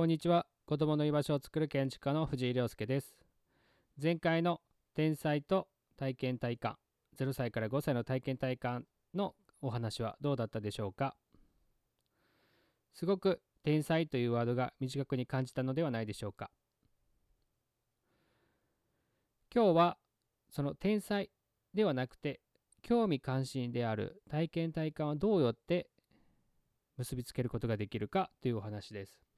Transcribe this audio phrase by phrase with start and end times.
[0.00, 0.46] こんにちは。
[0.64, 3.18] 子供の居場所を作る建築家の藤井亮介です。
[4.02, 4.62] 前回の
[4.94, 6.78] 天才と体験体感
[7.18, 11.16] 0歳から5歳の体験体感のお話はどうだったでしょうか。
[12.94, 16.50] すごく天才というワードが短くに感じたのではないでしょうか。
[19.54, 19.98] 今日は
[20.48, 21.28] その天才
[21.74, 22.40] ではなくて
[22.80, 25.90] 興味関心である体験体感をどうやって
[26.96, 29.29] 結びつけることができるかというお話です。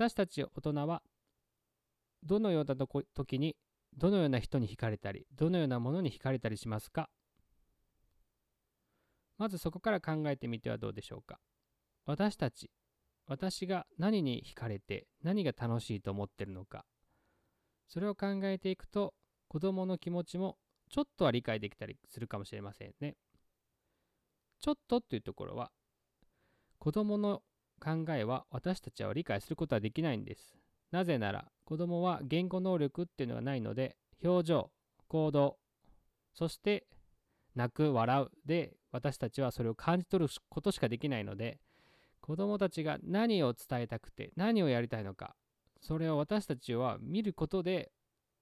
[0.00, 1.02] 私たち大人は
[2.22, 3.56] どのような時に
[3.96, 7.10] どのような人に惹かれたりどのようなものに惹かれたりしますか？
[9.38, 11.40] まずそこから考えてみてはどうでしょうか？
[12.06, 12.70] 私たち
[13.26, 16.84] 私が何に惹かれて何が楽しいと思ってるのか。
[17.88, 19.14] それを考えていくと
[19.48, 20.58] 子どもの気持ちも
[20.92, 23.16] ちょっとは理解できたりするかもしれませんね。
[24.60, 25.72] ちょっとっていうところは
[26.78, 27.42] 子どもの
[27.78, 30.54] 考えは私たちは理解することはできないんです。
[30.90, 34.70] なぜなら子どもは言語能力っていうのがないので表情、
[35.06, 35.58] 行動、
[36.34, 36.86] そして
[37.54, 41.58] 泣く、笑うで私たちはそれを感じ取ることしかできないので
[42.20, 45.34] 子どもたちが何を伝えたくて何をやりたいのか
[45.80, 47.90] それを私たちは見ることで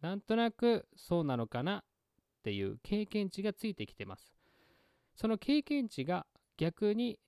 [0.00, 1.82] なんとなくそうなのかなっ
[2.42, 4.34] ていう経験値がついてきてます。
[5.14, 7.18] その経験値が逆に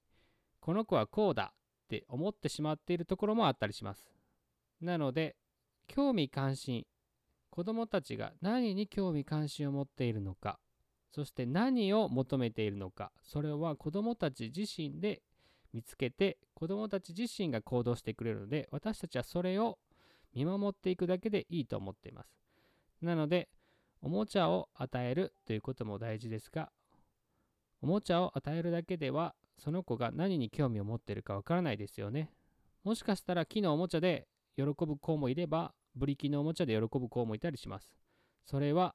[0.60, 1.52] この子はこうだ
[1.92, 4.10] って思ってしまっているところもあったりします。
[4.80, 5.36] なので
[5.86, 6.86] 興味関心
[7.50, 10.58] 子どもたちが何に興味関心を持っているのか
[11.10, 15.20] そして何を求めているのかそれは子どもたち自身で
[15.74, 19.78] 見つけて子どもたち自身が行動してくれるので私たちはそれを
[20.34, 22.34] 見守っていくだけでいいと思っています。
[23.02, 23.50] なので
[24.00, 26.72] おもちゃを与えるということも大事ですが
[27.82, 32.30] おもちゃを与えるだけではその子が何に興味を持っているかわからないですよね。
[32.84, 37.94] もしかしたら木のおもちゃで喜ぶ子もいればブリキのおもちゃで喜ぶ子もいたりします。
[38.44, 38.94] それは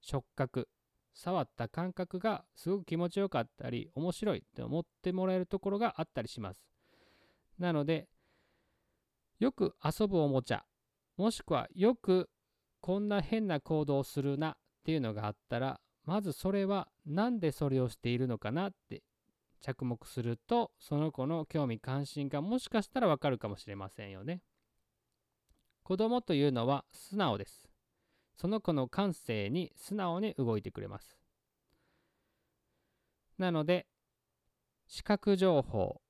[0.00, 0.68] 触覚
[1.14, 6.60] 触った感覚がすごく気持ちよかったり面白いって思ってもらえるところがあったりします。
[7.58, 8.06] なので
[9.38, 10.64] よく遊ぶおもちゃ
[11.16, 12.28] もしくはよく
[12.80, 19.02] こんな変な行動をするなっていうのがあったらまずそれは何でそれをしているのかなって
[19.60, 24.42] 着目するとその子の興味関心がもしかしたらわかるかもしれませんよね。
[25.82, 27.68] 子供というのは素直です。
[28.36, 31.18] その子の感性に素直に動いてくれます。
[33.38, 33.86] なので
[34.86, 36.00] 視覚情報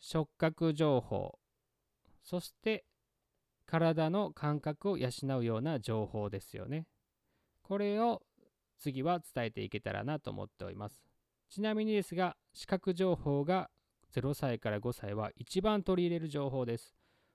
[0.00, 1.38] 触覚情報
[2.22, 2.84] そして
[3.66, 6.86] 体の感覚を養うような情報ですよね。
[7.62, 8.22] これを
[8.78, 11.11] 次は伝えていけたらなと思っております。
[11.52, 13.68] ちなみにですが、視覚情報が
[14.16, 16.94] 0歳から5歳は一番取り入れる情報です。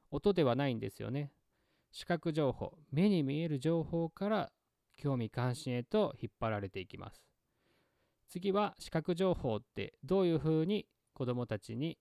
[0.09, 1.31] 音ではないんですよね。
[1.91, 4.51] 視覚情報、目に見える情報から
[4.95, 7.22] 興味関心へと引っ張られていきます。
[8.27, 12.00] 次は視覚情報ってどういうふうに子どもたちに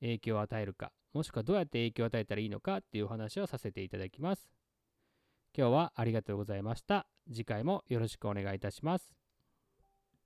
[0.00, 4.50] 影響を与えるか、もしくはどうやって影響を与えたらいいのかっていうお話をさせていただきます。
[5.56, 7.06] 今日はありがとうございました。
[7.30, 9.21] 次回もよろしくお願いいたします。